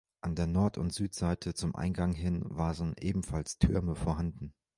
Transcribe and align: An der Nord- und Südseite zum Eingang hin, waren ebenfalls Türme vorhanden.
An 0.21 0.33
der 0.33 0.47
Nord- 0.47 0.79
und 0.79 0.91
Südseite 0.91 1.53
zum 1.53 1.75
Eingang 1.75 2.13
hin, 2.15 2.41
waren 2.49 2.95
ebenfalls 2.99 3.59
Türme 3.59 3.93
vorhanden. 3.93 4.51